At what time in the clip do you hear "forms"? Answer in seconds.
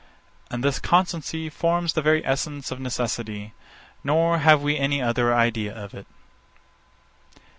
1.47-1.93